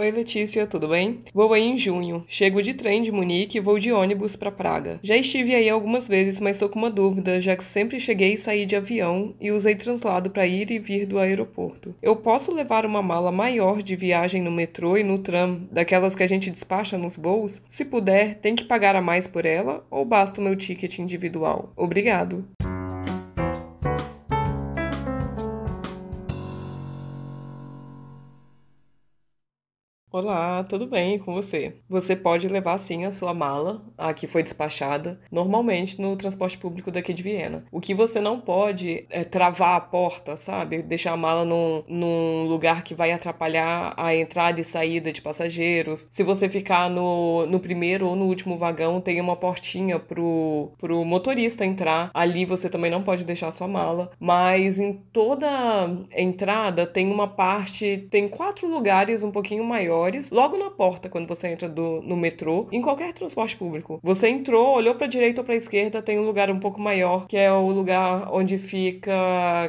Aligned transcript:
Oi 0.00 0.10
Letícia, 0.10 0.66
tudo 0.66 0.88
bem? 0.88 1.20
Vou 1.34 1.52
aí 1.52 1.62
em 1.62 1.76
junho. 1.76 2.24
Chego 2.26 2.62
de 2.62 2.72
trem 2.72 3.02
de 3.02 3.12
Munique 3.12 3.58
e 3.58 3.60
vou 3.60 3.78
de 3.78 3.92
ônibus 3.92 4.34
para 4.34 4.50
Praga. 4.50 4.98
Já 5.02 5.14
estive 5.14 5.54
aí 5.54 5.68
algumas 5.68 6.08
vezes, 6.08 6.40
mas 6.40 6.56
estou 6.56 6.70
com 6.70 6.78
uma 6.78 6.88
dúvida, 6.88 7.38
já 7.38 7.54
que 7.54 7.62
sempre 7.62 8.00
cheguei 8.00 8.32
e 8.32 8.38
saí 8.38 8.64
de 8.64 8.74
avião 8.74 9.34
e 9.38 9.52
usei 9.52 9.74
translado 9.74 10.30
para 10.30 10.46
ir 10.46 10.70
e 10.70 10.78
vir 10.78 11.04
do 11.04 11.18
aeroporto. 11.18 11.94
Eu 12.00 12.16
posso 12.16 12.50
levar 12.50 12.86
uma 12.86 13.02
mala 13.02 13.30
maior 13.30 13.82
de 13.82 13.94
viagem 13.94 14.40
no 14.40 14.50
metrô 14.50 14.96
e 14.96 15.04
no 15.04 15.18
tram, 15.18 15.68
daquelas 15.70 16.16
que 16.16 16.22
a 16.22 16.26
gente 16.26 16.50
despacha 16.50 16.96
nos 16.96 17.18
voos? 17.18 17.60
Se 17.68 17.84
puder, 17.84 18.38
tem 18.38 18.54
que 18.54 18.64
pagar 18.64 18.96
a 18.96 19.02
mais 19.02 19.26
por 19.26 19.44
ela 19.44 19.84
ou 19.90 20.06
basta 20.06 20.40
o 20.40 20.44
meu 20.44 20.56
ticket 20.56 20.98
individual? 20.98 21.74
Obrigado. 21.76 22.42
Olá, 30.22 30.62
tudo 30.64 30.86
bem 30.86 31.18
com 31.18 31.32
você? 31.32 31.76
Você 31.88 32.14
pode 32.14 32.46
levar 32.46 32.76
sim 32.76 33.06
a 33.06 33.10
sua 33.10 33.32
mala, 33.32 33.82
a 33.96 34.12
que 34.12 34.26
foi 34.26 34.42
despachada, 34.42 35.18
normalmente 35.32 35.98
no 35.98 36.14
transporte 36.14 36.58
público 36.58 36.90
daqui 36.90 37.14
de 37.14 37.22
Viena. 37.22 37.64
O 37.72 37.80
que 37.80 37.94
você 37.94 38.20
não 38.20 38.38
pode 38.38 39.06
é 39.08 39.24
travar 39.24 39.78
a 39.78 39.80
porta, 39.80 40.36
sabe? 40.36 40.82
Deixar 40.82 41.12
a 41.12 41.16
mala 41.16 41.42
num, 41.46 41.82
num 41.88 42.44
lugar 42.46 42.84
que 42.84 42.94
vai 42.94 43.12
atrapalhar 43.12 43.94
a 43.96 44.14
entrada 44.14 44.60
e 44.60 44.64
saída 44.64 45.10
de 45.10 45.22
passageiros. 45.22 46.06
Se 46.10 46.22
você 46.22 46.50
ficar 46.50 46.90
no, 46.90 47.46
no 47.46 47.58
primeiro 47.58 48.06
ou 48.06 48.14
no 48.14 48.26
último 48.26 48.58
vagão, 48.58 49.00
tem 49.00 49.22
uma 49.22 49.36
portinha 49.36 49.98
pro, 49.98 50.70
pro 50.76 51.02
motorista 51.02 51.64
entrar. 51.64 52.10
Ali 52.12 52.44
você 52.44 52.68
também 52.68 52.90
não 52.90 53.02
pode 53.02 53.24
deixar 53.24 53.48
a 53.48 53.52
sua 53.52 53.66
mala. 53.66 54.10
Mas 54.20 54.78
em 54.78 54.92
toda 55.14 55.48
entrada 56.14 56.86
tem 56.86 57.10
uma 57.10 57.26
parte, 57.26 58.06
tem 58.10 58.28
quatro 58.28 58.68
lugares 58.68 59.22
um 59.22 59.30
pouquinho 59.30 59.64
maior 59.64 60.09
logo 60.30 60.56
na 60.56 60.70
porta 60.70 61.08
quando 61.08 61.26
você 61.26 61.48
entra 61.48 61.68
do, 61.68 62.00
no 62.02 62.16
metrô, 62.16 62.66
em 62.72 62.82
qualquer 62.82 63.12
transporte 63.12 63.56
público. 63.56 64.00
Você 64.02 64.28
entrou, 64.28 64.76
olhou 64.76 64.94
para 64.94 65.06
direita 65.06 65.40
ou 65.40 65.44
para 65.44 65.54
esquerda, 65.54 66.02
tem 66.02 66.18
um 66.18 66.24
lugar 66.24 66.50
um 66.50 66.58
pouco 66.58 66.80
maior, 66.80 67.26
que 67.26 67.36
é 67.36 67.52
o 67.52 67.70
lugar 67.70 68.28
onde 68.32 68.58
fica 68.58 69.12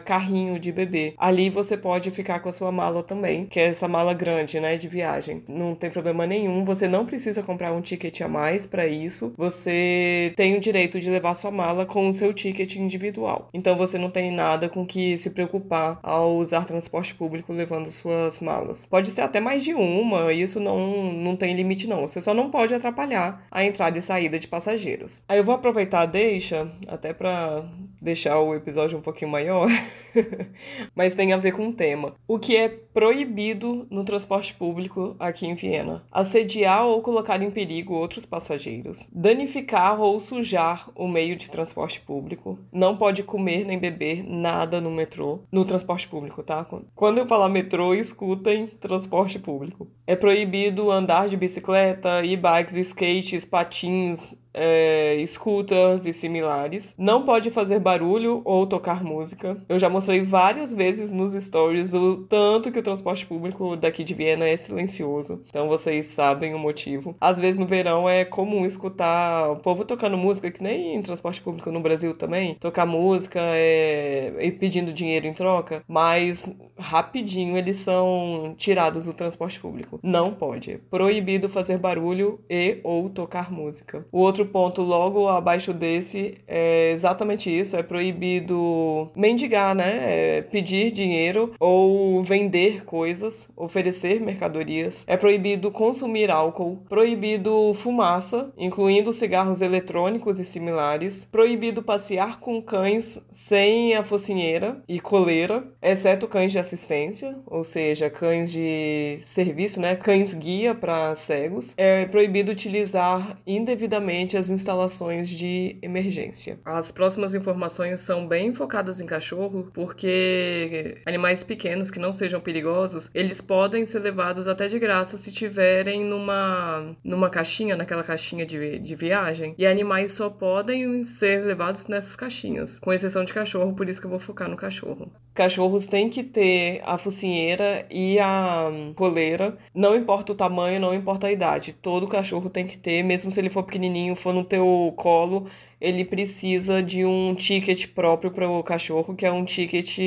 carrinho 0.05 0.59
de 0.59 0.71
bebê. 0.71 1.13
Ali 1.17 1.49
você 1.49 1.77
pode 1.77 2.11
ficar 2.11 2.39
com 2.39 2.49
a 2.49 2.53
sua 2.53 2.71
mala 2.71 3.03
também, 3.03 3.45
que 3.45 3.59
é 3.59 3.67
essa 3.67 3.87
mala 3.87 4.13
grande, 4.13 4.59
né, 4.59 4.77
de 4.77 4.87
viagem. 4.87 5.43
Não 5.47 5.75
tem 5.75 5.89
problema 5.89 6.25
nenhum, 6.25 6.63
você 6.63 6.87
não 6.87 7.05
precisa 7.05 7.43
comprar 7.43 7.71
um 7.71 7.81
ticket 7.81 8.21
a 8.21 8.27
mais 8.27 8.65
para 8.65 8.87
isso. 8.87 9.33
Você 9.37 10.33
tem 10.35 10.55
o 10.55 10.59
direito 10.59 10.99
de 10.99 11.09
levar 11.09 11.35
sua 11.35 11.51
mala 11.51 11.85
com 11.85 12.09
o 12.09 12.13
seu 12.13 12.33
ticket 12.33 12.75
individual. 12.75 13.49
Então 13.53 13.75
você 13.75 13.97
não 13.97 14.09
tem 14.09 14.31
nada 14.31 14.69
com 14.69 14.85
que 14.85 15.17
se 15.17 15.29
preocupar 15.29 15.99
ao 16.03 16.35
usar 16.35 16.65
transporte 16.65 17.13
público 17.13 17.53
levando 17.53 17.91
suas 17.91 18.39
malas. 18.39 18.85
Pode 18.85 19.11
ser 19.11 19.21
até 19.21 19.39
mais 19.39 19.63
de 19.63 19.73
uma, 19.73 20.30
isso 20.33 20.59
não, 20.59 21.11
não 21.13 21.35
tem 21.35 21.55
limite 21.55 21.87
não. 21.87 22.07
Você 22.07 22.21
só 22.21 22.33
não 22.33 22.49
pode 22.49 22.73
atrapalhar 22.73 23.45
a 23.51 23.63
entrada 23.63 23.97
e 23.97 24.01
saída 24.01 24.39
de 24.39 24.47
passageiros. 24.47 25.21
Aí 25.27 25.37
eu 25.37 25.43
vou 25.43 25.55
aproveitar 25.55 26.01
a 26.01 26.05
deixa, 26.05 26.69
até 26.87 27.13
para 27.13 27.63
deixar 28.01 28.39
o 28.39 28.55
episódio 28.55 28.97
um 28.97 29.01
pouquinho 29.01 29.29
maior, 29.29 29.69
mas 30.95 31.13
tem 31.13 31.31
a 31.31 31.37
ver 31.37 31.51
com 31.51 31.69
o 31.69 31.73
tema. 31.73 32.15
O 32.27 32.39
que 32.39 32.55
é 32.55 32.67
proibido 32.67 33.85
no 33.89 34.03
transporte 34.03 34.53
público 34.53 35.15
aqui 35.19 35.45
em 35.45 35.55
Viena? 35.55 36.03
Assediar 36.11 36.85
ou 36.85 37.01
colocar 37.01 37.41
em 37.41 37.51
perigo 37.51 37.93
outros 37.93 38.25
passageiros, 38.25 39.07
danificar 39.13 40.01
ou 40.01 40.19
sujar 40.19 40.89
o 40.95 41.07
meio 41.07 41.35
de 41.35 41.49
transporte 41.49 42.01
público, 42.01 42.57
não 42.71 42.97
pode 42.97 43.23
comer 43.23 43.65
nem 43.65 43.77
beber 43.77 44.23
nada 44.23 44.81
no 44.81 44.89
metrô, 44.89 45.43
no 45.51 45.63
transporte 45.63 46.07
público, 46.07 46.41
tá? 46.41 46.65
Quando 46.95 47.19
eu 47.19 47.27
falar 47.27 47.49
metrô, 47.49 47.93
escutem 47.93 48.67
transporte 48.67 49.37
público. 49.37 49.87
É 50.07 50.15
proibido 50.15 50.89
andar 50.89 51.27
de 51.27 51.37
bicicleta, 51.37 52.23
e-bikes, 52.25 52.75
skates, 52.75 53.45
patins, 53.45 54.35
é, 54.53 55.23
scooters 55.27 56.05
e 56.05 56.13
similares. 56.13 56.93
Não 56.97 57.23
pode 57.23 57.49
fazer 57.49 57.79
barulho 57.79 58.41
ou 58.45 58.65
tocar 58.67 59.03
música. 59.03 59.57
Eu 59.67 59.79
já 59.79 59.89
mostrei 59.89 60.21
várias 60.23 60.73
vezes 60.73 61.11
nos 61.11 61.33
stories 61.33 61.93
o 61.93 62.17
tanto 62.17 62.71
que 62.71 62.79
o 62.79 62.83
transporte 62.83 63.25
público 63.25 63.75
daqui 63.75 64.03
de 64.03 64.13
Viena 64.13 64.47
é 64.47 64.57
silencioso. 64.57 65.41
Então 65.49 65.67
vocês 65.67 66.07
sabem 66.07 66.53
o 66.53 66.59
motivo. 66.59 67.15
Às 67.19 67.39
vezes 67.39 67.59
no 67.59 67.65
verão 67.65 68.07
é 68.07 68.25
comum 68.25 68.65
escutar 68.65 69.51
o 69.51 69.57
povo 69.57 69.85
tocando 69.85 70.17
música, 70.17 70.51
que 70.51 70.61
nem 70.61 70.95
em 70.95 71.01
transporte 71.01 71.41
público 71.41 71.71
no 71.71 71.79
Brasil 71.79 72.15
também. 72.15 72.55
Tocar 72.55 72.85
música 72.85 73.39
é, 73.41 74.33
e 74.39 74.51
pedindo 74.51 74.93
dinheiro 74.93 75.27
em 75.27 75.33
troca. 75.33 75.83
Mas 75.87 76.49
rapidinho 76.77 77.57
eles 77.57 77.77
são 77.77 78.53
tirados 78.57 79.05
do 79.05 79.13
transporte 79.13 79.59
público. 79.59 79.99
Não 80.03 80.33
pode. 80.33 80.79
Proibido 80.89 81.49
fazer 81.49 81.77
barulho 81.77 82.39
e 82.49 82.79
ou 82.83 83.09
tocar 83.09 83.51
música. 83.51 84.05
O 84.11 84.19
outro 84.19 84.40
ponto 84.45 84.81
logo 84.81 85.27
abaixo 85.27 85.73
desse 85.73 86.37
é 86.47 86.91
exatamente 86.91 87.49
isso, 87.49 87.75
é 87.75 87.83
proibido 87.83 89.09
mendigar, 89.15 89.75
né? 89.75 90.37
É 90.37 90.41
pedir 90.41 90.91
dinheiro 90.91 91.53
ou 91.59 92.21
vender 92.21 92.83
coisas, 92.85 93.49
oferecer 93.55 94.19
mercadorias. 94.21 95.03
É 95.07 95.17
proibido 95.17 95.71
consumir 95.71 96.29
álcool, 96.31 96.83
proibido 96.89 97.73
fumaça, 97.73 98.51
incluindo 98.57 99.13
cigarros 99.13 99.61
eletrônicos 99.61 100.39
e 100.39 100.45
similares, 100.45 101.27
proibido 101.31 101.83
passear 101.83 102.39
com 102.39 102.61
cães 102.61 103.21
sem 103.29 103.95
a 103.95 104.03
focinheira 104.03 104.81
e 104.87 104.99
coleira, 104.99 105.63
exceto 105.81 106.27
cães 106.27 106.51
de 106.51 106.59
assistência, 106.59 107.35
ou 107.45 107.63
seja, 107.63 108.09
cães 108.09 108.51
de 108.51 109.19
serviço, 109.21 109.79
né? 109.79 109.95
Cães 109.95 110.33
guia 110.33 110.73
para 110.73 111.15
cegos. 111.15 111.73
É 111.77 112.05
proibido 112.05 112.51
utilizar 112.51 113.37
indevidamente 113.45 114.30
as 114.37 114.49
instalações 114.49 115.29
de 115.29 115.77
emergência. 115.81 116.59
As 116.65 116.91
próximas 116.91 117.33
informações 117.33 118.01
são 118.01 118.27
bem 118.27 118.53
focadas 118.53 119.01
em 119.01 119.05
cachorro, 119.05 119.69
porque 119.73 120.97
animais 121.05 121.43
pequenos 121.43 121.91
que 121.91 121.99
não 121.99 122.11
sejam 122.11 122.39
perigosos, 122.39 123.09
eles 123.13 123.41
podem 123.41 123.85
ser 123.85 123.99
levados 123.99 124.47
até 124.47 124.67
de 124.67 124.79
graça 124.79 125.17
se 125.17 125.31
tiverem 125.31 126.03
numa 126.03 126.95
numa 127.03 127.29
caixinha, 127.29 127.75
naquela 127.75 128.03
caixinha 128.03 128.45
de, 128.45 128.79
de 128.79 128.95
viagem, 128.95 129.55
e 129.57 129.65
animais 129.65 130.13
só 130.13 130.29
podem 130.29 131.03
ser 131.05 131.43
levados 131.45 131.87
nessas 131.87 132.15
caixinhas, 132.15 132.79
com 132.79 132.93
exceção 132.93 133.23
de 133.23 133.33
cachorro, 133.33 133.73
por 133.73 133.87
isso 133.87 133.99
que 133.99 134.07
eu 134.07 134.11
vou 134.11 134.19
focar 134.19 134.49
no 134.49 134.57
cachorro. 134.57 135.11
Cachorros 135.33 135.87
têm 135.87 136.09
que 136.09 136.23
ter 136.23 136.81
a 136.83 136.97
focinheira 136.97 137.85
e 137.89 138.19
a 138.19 138.69
coleira, 138.95 139.57
não 139.73 139.95
importa 139.95 140.33
o 140.33 140.35
tamanho, 140.35 140.79
não 140.79 140.93
importa 140.93 141.27
a 141.27 141.31
idade. 141.31 141.73
Todo 141.73 142.07
cachorro 142.07 142.49
tem 142.49 142.67
que 142.67 142.77
ter, 142.77 143.03
mesmo 143.03 143.31
se 143.31 143.39
ele 143.39 143.49
for 143.49 143.63
pequenininho, 143.63 144.15
for 144.21 144.33
no 144.33 144.43
teu 144.43 144.93
colo, 144.97 145.47
ele 145.81 146.05
precisa 146.05 146.81
de 146.81 147.03
um 147.03 147.33
ticket 147.33 147.87
próprio 147.87 148.31
para 148.31 148.47
o 148.47 148.63
cachorro, 148.63 149.15
que 149.15 149.25
é 149.25 149.31
um 149.31 149.43
ticket 149.43 149.97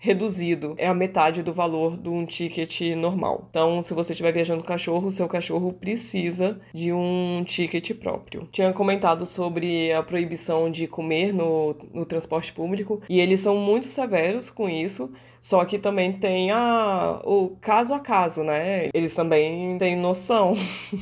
reduzido. 0.00 0.74
É 0.76 0.86
a 0.86 0.94
metade 0.94 1.42
do 1.42 1.52
valor 1.52 1.96
de 1.96 2.08
um 2.08 2.26
ticket 2.26 2.94
normal. 2.96 3.46
Então, 3.48 3.82
se 3.82 3.94
você 3.94 4.12
estiver 4.12 4.32
viajando 4.32 4.60
com 4.60 4.68
cachorro, 4.68 5.10
seu 5.10 5.26
cachorro 5.28 5.72
precisa 5.72 6.60
de 6.74 6.92
um 6.92 7.42
ticket 7.46 7.94
próprio. 7.94 8.48
Tinha 8.52 8.72
comentado 8.72 9.26
sobre 9.26 9.92
a 9.92 10.02
proibição 10.02 10.70
de 10.70 10.86
comer 10.86 11.32
no, 11.32 11.74
no 11.92 12.04
transporte 12.04 12.52
público 12.52 13.00
e 13.08 13.18
eles 13.18 13.40
são 13.40 13.56
muito 13.56 13.86
severos 13.86 14.50
com 14.50 14.68
isso. 14.68 15.10
Só 15.42 15.64
que 15.64 15.76
também 15.76 16.12
tem 16.12 16.52
a, 16.52 17.20
o 17.24 17.56
caso 17.60 17.92
a 17.92 17.98
caso, 17.98 18.44
né? 18.44 18.88
Eles 18.94 19.12
também 19.12 19.76
têm 19.76 19.96
noção. 19.96 20.52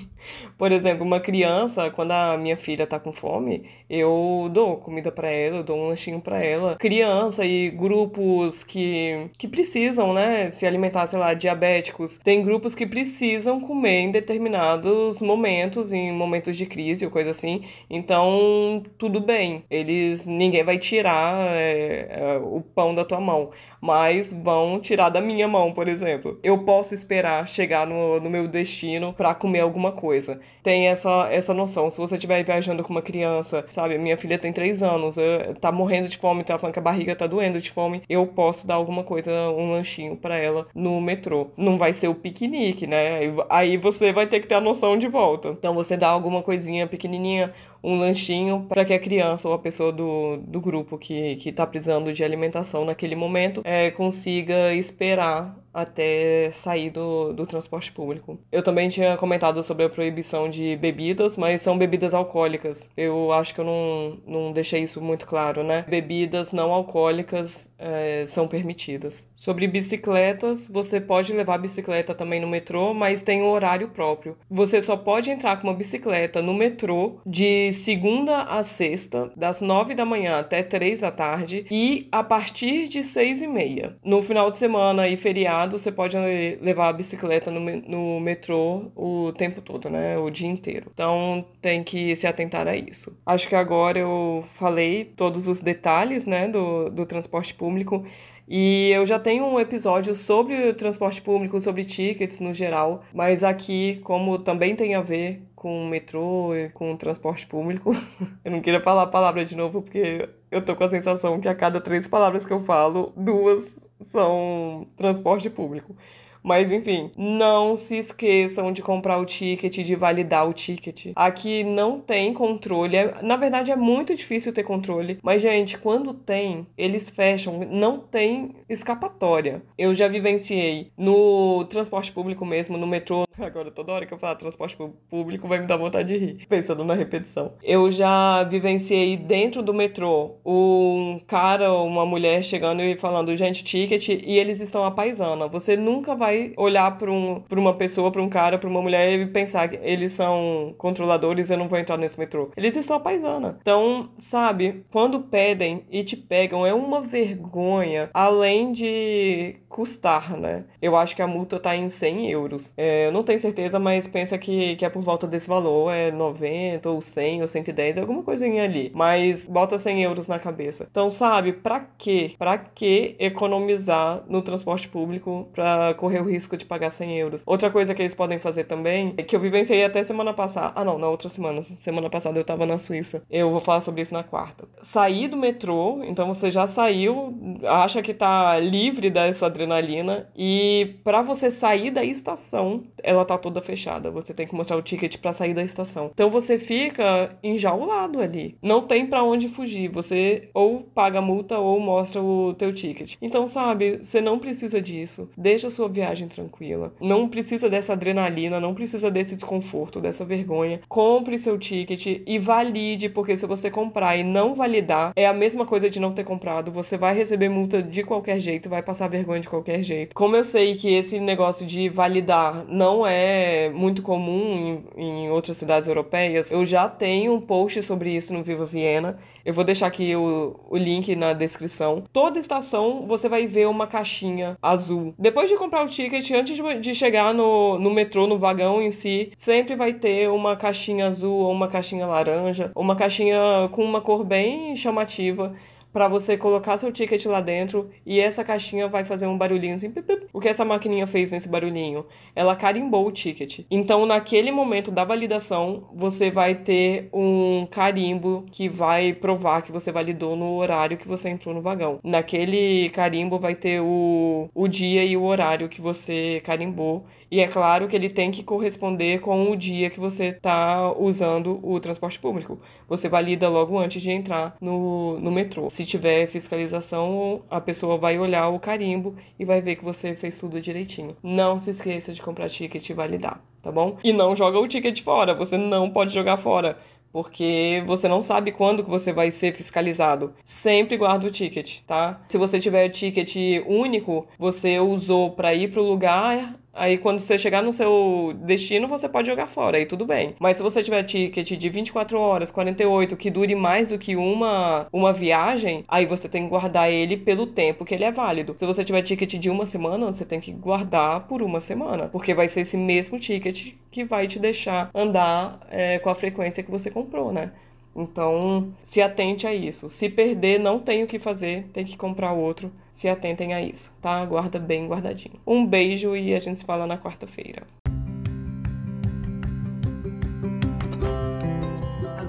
Por 0.57 0.73
exemplo, 0.73 1.05
uma 1.05 1.21
criança, 1.21 1.91
quando 1.91 2.13
a 2.13 2.39
minha 2.39 2.57
filha 2.57 2.87
tá 2.87 2.99
com 2.99 3.13
fome, 3.13 3.69
eu 3.89 4.11
dou 4.49 4.77
comida 4.77 5.11
para 5.13 5.31
ela, 5.31 5.59
eu 5.59 5.63
dou 5.65 5.77
um 5.77 5.89
lanchinho 5.89 6.21
para 6.21 6.43
ela. 6.45 6.77
Criança 6.77 7.45
e 7.45 7.71
grupos 7.71 8.63
que, 8.65 9.31
que 9.39 9.49
precisam, 9.49 10.13
né, 10.13 10.51
se 10.51 10.67
alimentar, 10.67 11.07
sei 11.07 11.19
lá, 11.19 11.35
diabéticos. 11.35 12.19
Tem 12.19 12.43
grupos 12.43 12.75
que 12.75 12.87
precisam 12.87 13.61
comer 13.61 14.01
em 14.01 14.11
determinados 14.11 15.21
momentos, 15.21 15.93
em 15.93 16.13
momentos 16.13 16.57
de 16.57 16.67
crise 16.67 17.05
ou 17.05 17.11
coisa 17.11 17.31
assim. 17.31 17.65
Então, 17.89 18.83
tudo 18.99 19.21
bem. 19.21 19.65
Eles, 19.71 20.27
ninguém 20.27 20.65
vai 20.65 20.79
tirar 20.79 21.37
é, 21.49 22.09
é, 22.11 22.39
o 22.39 22.61
pão 22.61 22.95
da 22.95 23.05
tua 23.05 23.21
mão 23.21 23.51
mas 23.81 24.33
vão 24.33 24.79
tirar 24.79 25.09
da 25.09 25.21
minha 25.21 25.49
mão, 25.49 25.73
por 25.73 25.89
exemplo. 25.89 26.39
Eu 26.43 26.59
posso 26.65 26.95
esperar 26.95 27.49
chegar 27.49 27.87
no, 27.87 28.21
no 28.21 28.29
meu 28.29 28.47
destino 28.47 29.13
para 29.13 29.35
comer 29.35 29.61
alguma 29.61 29.93
coisa. 29.93 30.41
Tem 30.63 30.89
essa, 30.89 31.29
essa 31.31 31.55
noção. 31.55 31.91
Se 31.91 31.99
você 31.99 32.15
estiver 32.15 32.45
viajando 32.45 32.85
com 32.85 32.93
uma 32.93 33.03
criança, 33.03 33.65
sabe? 33.71 33.97
Minha 33.99 34.17
filha 34.17 34.39
tem 34.39 34.53
três 34.53 34.83
anos, 34.83 35.17
tá 35.61 35.73
morrendo 35.73 36.09
de 36.09 36.19
fome, 36.19 36.45
tá 36.45 36.59
falando 36.59 36.75
que 36.75 36.79
a 36.79 36.83
barriga 36.83 37.17
tá 37.17 37.27
doendo 37.27 37.61
de 37.61 37.71
fome, 37.71 38.03
eu 38.09 38.27
posso 38.27 38.67
dar 38.67 38.75
alguma 38.75 39.03
coisa, 39.03 39.31
um 39.51 39.71
lanchinho 39.71 40.17
para 40.17 40.37
ela 40.37 40.67
no 40.75 41.01
metrô. 41.01 41.51
Não 41.57 41.79
vai 41.79 41.93
ser 41.93 42.09
o 42.09 42.15
piquenique, 42.15 42.87
né? 42.87 43.21
Aí 43.49 43.77
você 43.77 44.13
vai 44.13 44.27
ter 44.27 44.41
que 44.41 44.47
ter 44.47 44.57
a 44.57 44.61
noção 44.61 44.99
de 44.99 45.09
volta. 45.09 45.49
Então 45.51 45.75
você 45.75 45.97
dá 45.97 46.09
alguma 46.09 46.43
coisinha 46.43 46.87
pequenininha, 46.87 47.55
um 47.83 47.99
lanchinho 47.99 48.67
para 48.69 48.85
que 48.85 48.93
a 48.93 48.99
criança 48.99 49.49
ou 49.49 49.55
a 49.55 49.59
pessoa 49.59 49.93
do, 49.93 50.39
do 50.39 50.61
grupo 50.61 50.99
que, 50.99 51.37
que 51.37 51.53
tá 51.53 51.67
precisando 51.67 52.13
de 52.13 52.23
alimentação 52.23 52.85
naquele 52.85 53.15
momento 53.15 53.61
é, 53.65 53.91
consiga 53.91 54.73
esperar 54.75 55.57
até 55.73 56.51
sair 56.51 56.91
do, 56.91 57.33
do 57.33 57.47
transporte 57.47 57.93
público. 57.93 58.39
Eu 58.51 58.63
também 58.63 58.89
tinha 58.89 59.17
comentado 59.17 59.63
sobre 59.63 59.85
a 59.85 59.89
proibição 59.89 60.49
de 60.49 60.77
bebidas, 60.77 61.37
mas 61.37 61.63
são 61.63 61.79
bebidas 61.79 62.13
alcoólicas. 62.13 62.89
Eu 62.97 63.33
acho 63.33 63.55
que 63.55 63.61
eu 63.61 63.65
não, 63.65 64.19
não 64.27 64.53
deixei 64.53 64.83
isso 64.83 65.01
muito 65.01 65.27
claro, 65.27 65.63
né? 65.63 65.85
Bebidas 65.89 66.53
não 66.53 66.73
alcoólicas 66.73 67.71
é, 67.79 68.25
são 68.27 68.49
permitidas. 68.49 69.29
Sobre 69.35 69.67
bicicletas, 69.67 70.69
você 70.69 71.01
pode 71.01 71.33
levar 71.33 71.59
bicicleta 71.59 72.15
também 72.15 72.41
no 72.41 72.49
metrô, 72.49 72.93
mas 72.93 73.23
tem 73.23 73.43
um 73.43 73.51
horário 73.51 73.89
próprio. 73.89 74.37
Você 74.51 74.83
só 74.83 74.97
pode 74.97 75.31
entrar 75.31 75.57
com 75.61 75.69
uma 75.69 75.75
bicicleta 75.75 76.43
no 76.43 76.53
metrô 76.53 77.21
de 77.25 77.70
segunda 77.73 78.43
a 78.43 78.63
sexta, 78.63 79.31
das 79.37 79.61
nove 79.61 79.95
da 79.95 80.05
manhã 80.05 80.39
até 80.39 80.63
três 80.63 81.01
da 81.01 81.11
tarde, 81.11 81.67
e 81.71 82.09
a 82.11 82.23
partir 82.23 82.89
de 82.89 83.03
seis 83.05 83.43
e 83.43 83.47
meia. 83.47 83.97
No 84.05 84.23
final 84.23 84.51
de 84.51 84.59
semana 84.59 85.09
e 85.09 85.17
feriado, 85.17 85.79
você 85.79 85.91
pode 85.91 86.17
levar 86.61 86.89
a 86.89 86.93
bicicleta 86.93 87.51
no, 87.51 87.61
no 87.61 88.21
metrô 88.21 88.91
o 88.95 89.33
tempo 89.33 89.61
todo, 89.61 89.89
né? 89.89 90.19
O 90.19 90.31
dia 90.31 90.49
inteiro. 90.49 90.91
Então 90.93 91.45
tem 91.61 91.83
que 91.83 92.15
se 92.17 92.27
atentar 92.27 92.67
a 92.67 92.77
isso. 92.77 93.17
Acho 93.25 93.49
que 93.49 93.55
agora 93.55 93.99
eu 93.99 94.45
falei 94.55 95.05
todos 95.05 95.47
os 95.47 95.61
detalhes, 95.61 96.27
né, 96.27 96.49
do, 96.49 96.91
do 96.91 97.07
transporte 97.07 97.55
público. 97.55 98.05
E 98.53 98.91
eu 98.91 99.07
já 99.07 99.17
tenho 99.17 99.45
um 99.45 99.61
episódio 99.61 100.13
sobre 100.13 100.71
o 100.71 100.75
transporte 100.75 101.23
público, 101.23 101.61
sobre 101.61 101.85
tickets 101.85 102.41
no 102.41 102.53
geral, 102.53 103.05
mas 103.15 103.45
aqui, 103.45 104.01
como 104.03 104.41
também 104.41 104.75
tem 104.75 104.97
a 104.97 105.01
ver 105.01 105.43
com 105.61 105.85
o 105.85 105.87
metrô 105.91 106.55
e 106.55 106.71
com 106.71 106.91
o 106.91 106.97
transporte 106.97 107.47
público, 107.47 107.93
eu 108.43 108.51
não 108.51 108.63
queria 108.63 108.81
falar 108.81 109.03
a 109.03 109.07
palavra 109.07 109.45
de 109.45 109.55
novo 109.55 109.83
porque 109.83 110.27
eu 110.51 110.65
tô 110.65 110.75
com 110.75 110.85
a 110.85 110.89
sensação 110.89 111.39
que 111.39 111.47
a 111.47 111.55
cada 111.55 111.83
três 111.83 112.07
palavras 112.07 112.47
que 112.47 112.53
eu 112.53 112.61
falo, 112.61 113.13
duas 113.15 113.87
são 114.01 114.87
transporte 114.97 115.51
público. 115.51 115.95
Mas 116.43 116.73
enfim, 116.73 117.11
não 117.17 117.77
se 117.77 117.97
esqueçam 117.97 118.73
de 118.73 118.83
comprar 118.83 119.19
o 119.19 119.25
ticket, 119.25 119.79
de 119.79 119.95
validar 119.95 120.49
o 120.49 120.53
ticket. 120.53 121.13
Aqui 121.15 121.65
não 121.65 122.01
tem 122.01 122.33
controle. 122.33 122.97
É, 122.97 123.23
na 123.23 123.37
verdade, 123.37 123.71
é 123.71 123.77
muito 123.77 124.15
difícil 124.15 124.53
ter 124.53 124.63
controle. 124.63 125.19
Mas, 125.23 125.43
gente, 125.43 125.79
quando 125.79 126.15
tem, 126.15 126.67
eles 126.77 127.11
fecham. 127.11 127.61
Não 127.71 127.99
tem 127.99 128.55
escapatória. 128.69 129.63
Eu 129.77 129.95
já 129.95 130.09
vivenciei 130.09 130.91
no 130.97 131.65
transporte 131.65 132.13
público 132.13 132.45
mesmo, 132.45 132.77
no 132.77 132.87
metrô. 132.87 133.25
Agora, 133.39 133.71
toda 133.71 133.93
hora 133.93 134.07
que 134.07 134.13
eu 134.13 134.19
falar 134.19 134.35
transporte 134.35 134.77
público, 135.09 135.49
vai 135.49 135.59
me 135.59 135.67
dar 135.67 135.77
vontade 135.77 136.09
de 136.09 136.19
rir, 136.19 136.47
pensando 136.47 136.85
na 136.85 136.95
repetição. 136.95 137.53
Eu 137.63 137.91
já 137.91 138.45
vivenciei 138.45 139.17
dentro 139.17 139.63
do 139.63 139.73
metrô 139.73 140.37
um 140.45 141.21
cara 141.27 141.73
ou 141.73 141.87
uma 141.87 142.05
mulher 142.05 142.43
chegando 142.43 142.83
e 142.83 142.97
falando, 142.97 143.35
gente, 143.37 143.65
ticket, 143.65 144.09
e 144.09 144.39
eles 144.39 144.61
estão 144.61 144.85
a 144.85 144.91
paisana. 144.91 145.49
Você 145.49 145.77
nunca 145.77 146.15
vai 146.15 146.30
vai 146.31 146.53
olhar 146.57 146.97
para 146.97 147.11
um, 147.11 147.41
pra 147.41 147.59
uma 147.59 147.75
pessoa, 147.75 148.11
para 148.11 148.23
um 148.23 148.29
cara, 148.29 148.59
para 148.59 148.69
uma 148.69 148.81
mulher 148.81 149.11
e 149.19 149.27
pensar 149.27 149.69
que 149.69 149.79
eles 149.83 150.13
são 150.13 150.75
controladores, 150.79 151.51
eu 151.51 151.59
não 151.59 151.69
vou 151.69 151.79
entrar 151.79 151.97
nesse 151.97 152.19
metrô. 152.19 152.51
Eles 152.57 152.77
estão 152.77 152.97
a 152.97 153.01
paisana. 153.01 153.59
Então, 153.61 154.11
sabe, 154.19 154.85
quando 154.93 155.21
pedem 155.21 155.85
e 155.91 156.05
te 156.05 156.17
pegam, 156.17 156.65
é 156.65 156.73
uma 156.73 157.03
vergonha, 157.03 158.11
além 158.15 158.73
de 158.73 159.57
custar, 159.69 160.37
né? 160.37 160.65
Eu 160.81 160.97
acho 160.97 161.15
que 161.15 161.23
a 161.23 161.27
multa 161.27 161.59
tá 161.59 161.77
em 161.77 161.89
100 161.89 162.31
euros. 162.31 162.73
É, 162.77 163.07
eu 163.07 163.13
não 163.13 163.23
tenho 163.23 163.39
certeza, 163.39 163.79
mas 163.79 164.07
pensa 164.07 164.39
que, 164.39 164.77
que 164.77 164.85
é 164.85 164.91
por 164.91 165.03
volta 165.03 165.27
desse 165.27 165.49
valor, 165.49 165.93
é 165.93 166.11
90 166.11 166.89
ou 166.89 167.03
100 167.03 167.43
ou 167.43 167.49
110, 167.49 167.99
alguma 167.99 168.23
coisinha 168.23 168.65
ali. 168.65 168.91
Mas 168.95 169.49
bota 169.49 169.79
100 169.79 170.03
euros 170.03 170.29
na 170.29 170.39
cabeça. 170.39 170.87
Então, 170.91 171.11
sabe, 171.11 171.53
pra 171.53 171.81
quê? 171.99 172.35
Pra 172.39 172.59
que 172.59 173.17
economizar 173.19 174.25
no 174.29 174.43
transporte 174.43 174.89
público 174.89 175.49
pra 175.53 175.95
correr 175.95 176.20
o 176.21 176.29
risco 176.29 176.57
de 176.57 176.65
pagar 176.65 176.91
100 176.91 177.19
euros. 177.19 177.43
Outra 177.47 177.71
coisa 177.71 177.95
que 177.95 178.03
eles 178.03 178.15
podem 178.15 178.39
fazer 178.39 178.65
também, 178.65 179.15
é 179.17 179.23
que 179.23 179.35
eu 179.35 179.41
vivenciei 179.41 179.85
até 179.85 180.03
semana 180.03 180.33
passada. 180.33 180.73
Ah, 180.75 180.85
não, 180.85 180.99
na 180.99 181.09
outra 181.09 181.29
semana. 181.29 181.63
Semana 181.63 182.11
passada 182.11 182.39
eu 182.39 182.45
tava 182.45 182.67
na 182.67 182.79
Suíça. 182.79 183.23
Eu 183.31 183.51
vou 183.51 183.61
falar 183.61 183.81
sobre 183.81 184.03
isso 184.03 184.15
na 184.15 184.23
quarta. 184.23 184.69
Sair 184.83 185.29
do 185.29 185.37
metrô, 185.37 186.03
então 186.05 186.27
você 186.27 186.51
já 186.51 186.67
saiu, 186.67 187.35
acha 187.65 188.03
que 188.03 188.15
tá 188.15 188.59
livre 188.59 189.11
dessa 189.11 189.47
adrenalina, 189.47 190.29
e 190.37 190.97
para 191.05 191.23
você 191.23 191.51
sair 191.51 191.91
da 191.91 192.05
estação, 192.05 192.85
ela 193.03 193.25
tá 193.25 193.39
toda 193.39 193.61
fechada. 193.61 194.11
Você 194.11 194.33
tem 194.35 194.47
que 194.47 194.55
mostrar 194.55 194.77
o 194.77 194.83
ticket 194.83 195.17
para 195.19 195.33
sair 195.33 195.55
da 195.55 195.63
estação. 195.63 196.11
Então 196.13 196.31
você 196.31 196.59
fica 196.59 197.37
enjaulado 197.43 198.21
ali. 198.21 198.57
Não 198.63 198.83
tem 198.83 199.07
para 199.07 199.23
onde 199.23 199.49
fugir. 199.49 199.89
Você 199.89 200.49
ou 200.55 200.81
paga 200.81 201.21
multa 201.21 201.59
ou 201.59 201.81
mostra 201.81 202.21
o 202.23 202.55
teu 202.55 202.73
ticket. 202.73 203.17
Então, 203.21 203.47
sabe, 203.47 203.99
você 204.03 204.21
não 204.21 204.39
precisa 204.39 204.81
disso. 204.81 205.29
Deixa 205.37 205.69
a 205.69 205.71
sua 205.71 205.89
viagem 205.89 206.10
viagem 206.11 206.29
tranquila. 206.29 206.93
Não 207.01 207.29
precisa 207.29 207.71
dessa 207.71 207.93
adrenalina, 207.93 208.61
não 208.61 208.75
precisa 208.75 209.11
desse 209.11 209.35
desconforto, 209.35 210.01
dessa 210.01 210.25
vergonha. 210.25 210.81
Compre 210.89 211.39
seu 211.39 211.59
ticket 211.59 212.23
e 212.27 212.39
valide, 212.39 213.09
porque 213.09 213.37
se 213.37 213.47
você 213.47 213.71
comprar 213.71 214.17
e 214.17 214.25
não 214.25 214.55
validar, 214.55 215.13
é 215.17 215.27
a 215.27 215.33
mesma 215.33 215.65
coisa 215.65 215.89
de 215.89 216.01
não 216.01 216.13
ter 216.13 216.25
comprado. 216.25 216.71
Você 216.73 216.97
vai 216.97 217.15
receber 217.15 217.49
multa 217.49 217.83
de 217.83 218.03
qualquer 218.03 218.41
jeito, 218.41 218.69
vai 218.69 218.83
passar 218.83 219.09
vergonha 219.09 219.41
de 219.41 219.49
qualquer 219.49 219.83
jeito. 219.83 220.15
Como 220.15 220.37
eu 220.37 220.45
sei 220.45 220.75
que 220.75 220.93
esse 220.93 221.19
negócio 221.21 221.65
de 221.65 221.89
validar 221.89 222.65
não 222.69 223.07
é 223.07 223.71
muito 223.71 224.03
comum 224.03 224.83
em, 224.97 225.03
em 225.03 225.31
outras 225.31 225.57
cidades 225.59 225.89
europeias, 225.89 226.51
eu 226.51 226.65
já 226.67 226.89
tenho 226.89 227.35
um 227.35 227.41
post 227.41 227.83
sobre 227.83 228.11
isso 228.11 228.33
no 228.33 228.43
Viva 228.43 228.65
Viena. 228.65 229.19
Eu 229.45 229.55
vou 229.55 229.65
deixar 229.65 229.87
aqui 229.87 230.15
o, 230.15 230.61
o 230.69 230.77
link 230.77 231.15
na 231.17 231.33
descrição. 231.33 232.05
Toda 232.13 232.39
estação 232.39 233.07
você 233.07 233.29
vai 233.29 233.47
ver 233.47 233.67
uma 233.69 233.87
caixinha 233.87 234.57
azul. 234.61 235.15
Depois 235.19 235.49
de 235.49 235.57
comprar 235.57 235.85
o 235.85 235.89
ticket, 235.89 236.00
antes 236.35 236.59
de 236.81 236.95
chegar 236.95 237.35
no, 237.35 237.79
no 237.79 237.91
metrô, 237.91 238.27
no 238.27 238.39
vagão 238.39 238.81
em 238.81 238.91
si, 238.91 239.33
sempre 239.37 239.77
vai 239.77 239.93
ter 239.93 240.29
uma 240.31 240.57
caixinha 240.57 241.07
azul 241.09 241.35
ou 241.35 241.53
uma 241.53 241.69
caixinha 241.69 242.07
laranja, 242.07 242.71
uma 242.75 242.97
caixinha 242.97 243.69
com 243.73 243.85
uma 243.85 244.01
cor 244.01 244.25
bem 244.25 244.77
chamativa 244.77 245.55
para 245.93 246.09
você 246.09 246.37
colocar 246.37 246.79
seu 246.79 246.93
ticket 246.93 247.25
lá 247.27 247.41
dentro 247.41 247.91
e 248.07 248.21
essa 248.21 248.45
caixinha 248.45 248.89
vai 248.89 249.05
fazer 249.05 249.27
um 249.27 249.37
barulhinho 249.37 249.75
assim. 249.75 249.91
Pip, 249.91 250.07
pip. 250.07 250.27
O 250.33 250.41
que 250.41 250.49
essa 250.49 250.65
maquininha 250.65 251.07
fez 251.07 251.31
nesse 251.31 251.49
barulhinho? 251.49 252.07
Ela 252.35 252.55
carimbou 252.57 253.07
o 253.07 253.13
ticket. 253.13 253.61
Então, 253.71 254.07
naquele 254.07 254.53
momento 254.53 254.91
da 254.91 255.05
validação, 255.05 255.89
você 255.95 256.31
vai 256.31 256.55
ter 256.55 257.09
um 257.13 257.67
carimbo 257.71 258.45
que 258.51 258.69
vai 258.69 259.13
provar 259.13 259.63
que 259.63 259.73
você 259.73 259.91
validou 259.91 260.37
no 260.37 260.55
horário 260.57 260.97
que 260.97 261.09
você 261.09 261.29
entrou 261.29 261.55
no 261.55 261.63
vagão. 261.63 261.99
Naquele 262.05 262.91
carimbo 262.91 263.39
vai 263.39 263.55
ter 263.55 263.81
o, 263.81 264.49
o 264.55 264.69
dia 264.69 265.05
e 265.05 265.17
o 265.17 265.25
horário 265.25 265.69
que 265.69 265.81
você 265.81 266.41
carimbou 266.45 267.05
e 267.31 267.41
é 267.41 267.47
claro 267.47 267.87
que 267.87 267.95
ele 267.95 268.11
tem 268.11 268.31
que 268.31 268.43
corresponder 268.43 269.21
com 269.21 269.51
o 269.51 269.57
dia 269.57 269.89
que 269.89 270.01
você 270.01 270.27
está 270.27 270.93
usando 270.93 271.61
o 271.63 271.79
transporte 271.79 272.19
público. 272.19 272.61
Você 272.89 273.09
valida 273.09 273.49
logo 273.49 273.79
antes 273.79 274.03
de 274.03 274.11
entrar 274.11 274.57
no, 274.61 275.19
no 275.21 275.31
metrô. 275.31 275.71
Se 275.71 275.85
tiver 275.85 276.27
fiscalização, 276.27 277.43
a 277.49 277.61
pessoa 277.61 277.97
vai 277.97 278.19
olhar 278.19 278.49
o 278.49 278.59
carimbo 278.59 279.15
e 279.39 279.45
vai 279.45 279.61
ver 279.61 279.77
que 279.77 279.85
você 279.85 280.15
fez 280.15 280.39
tudo 280.39 280.61
direitinho. 280.61 281.17
Não 281.23 281.61
se 281.61 281.71
esqueça 281.71 282.13
de 282.13 282.21
comprar 282.21 282.49
ticket 282.49 282.89
e 282.89 282.95
validar, 282.95 283.41
tá 283.63 283.71
bom? 283.71 283.97
E 284.03 284.13
não 284.13 284.35
joga 284.35 284.59
o 284.59 284.67
ticket 284.67 285.01
fora, 285.03 285.35
você 285.35 285.57
não 285.57 285.89
pode 285.91 286.13
jogar 286.13 286.37
fora 286.37 286.79
porque 287.13 287.83
você 287.87 288.07
não 288.09 288.23
sabe 288.23 288.53
quando 288.53 288.85
que 288.85 288.91
você 288.91 289.13
vai 289.13 289.31
ser 289.31 289.55
fiscalizado. 289.55 290.33
Sempre 290.45 290.97
guarda 290.97 291.27
o 291.27 291.31
ticket, 291.31 291.81
tá? 291.81 292.21
Se 292.29 292.39
você 292.39 292.61
tiver 292.61 292.89
ticket 292.89 293.35
único, 293.67 294.27
você 294.39 294.79
usou 294.79 295.33
para 295.33 295.53
ir 295.55 295.71
para 295.71 295.81
o 295.81 295.87
lugar, 295.89 296.59
Aí 296.73 296.99
quando 296.99 297.19
você 297.21 297.37
chegar 297.37 297.63
no 297.63 297.73
seu 297.73 298.33
destino, 298.45 298.87
você 298.89 299.09
pode 299.09 299.29
jogar 299.29 299.47
fora, 299.47 299.77
aí 299.77 299.87
tudo 299.87 300.07
bem. 300.07 300.35
Mas 300.39 300.57
se 300.57 300.63
você 300.63 300.83
tiver 300.83 301.03
ticket 301.03 301.51
de 301.51 301.69
24 301.69 302.19
horas, 302.19 302.51
48, 302.51 303.17
que 303.17 303.31
dure 303.31 303.55
mais 303.55 303.91
do 303.91 303.99
que 303.99 304.17
uma, 304.17 304.87
uma 304.93 305.13
viagem, 305.13 305.85
aí 305.89 306.07
você 306.07 306.29
tem 306.29 306.45
que 306.45 306.49
guardar 306.51 306.91
ele 306.91 307.17
pelo 307.17 307.47
tempo 307.47 307.85
que 307.85 307.95
ele 307.95 308.05
é 308.05 308.13
válido. 308.13 308.55
Se 308.57 308.65
você 308.65 308.85
tiver 308.85 309.03
ticket 309.03 309.35
de 309.35 309.51
uma 309.51 309.67
semana, 309.67 310.07
você 310.07 310.25
tem 310.25 310.41
que 310.41 310.53
guardar 310.53 311.27
por 311.27 311.43
uma 311.43 311.61
semana, 311.61 312.09
porque 312.09 312.35
vai 312.35 312.49
ser 312.49 312.61
esse 312.61 312.77
mesmo 312.77 313.19
ticket 313.19 313.75
que 313.91 314.05
vai 314.05 314.27
te 314.27 314.39
deixar 314.39 314.91
andar 314.95 315.61
é, 315.71 315.99
com 315.99 316.11
a 316.11 316.15
frequência 316.15 316.63
que 316.63 316.71
você 316.71 316.91
comprou, 316.91 317.33
né? 317.33 317.53
Então, 317.95 318.73
se 318.83 319.03
atente 319.03 319.47
a 319.47 319.55
isso. 319.55 319.91
Se 319.91 320.09
perder, 320.09 320.59
não 320.59 320.79
tem 320.79 321.03
o 321.03 321.07
que 321.07 321.19
fazer, 321.19 321.69
tem 321.73 321.85
que 321.85 321.97
comprar 321.97 322.33
outro. 322.33 322.71
Se 322.89 323.09
atentem 323.09 323.53
a 323.53 323.61
isso, 323.61 323.93
tá? 324.01 324.25
Guarda 324.25 324.59
bem 324.59 324.87
guardadinho. 324.87 325.41
Um 325.47 325.67
beijo 325.67 326.15
e 326.15 326.35
a 326.35 326.41
gente 326.41 326.61
se 326.61 326.65
fala 326.65 326.87
na 326.87 326.99
quarta-feira. 326.99 327.63